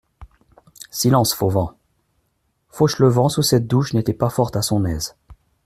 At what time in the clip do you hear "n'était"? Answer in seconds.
3.93-4.15